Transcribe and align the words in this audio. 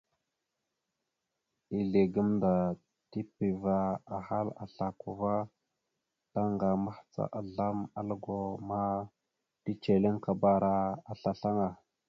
Izle 1.79 2.01
gamnda 2.13 2.51
tipiva 3.11 3.77
ahal 4.17 4.47
a 4.63 4.65
slako 4.73 5.07
ava, 5.15 5.35
taŋga 6.33 6.69
mahəca 6.83 7.23
azlam 7.39 7.77
algo 7.99 8.39
ma, 8.67 8.81
teceliŋ 9.63 10.15
akabara 10.19 10.73
aslasl 11.11 11.45
aŋa. 11.49 11.69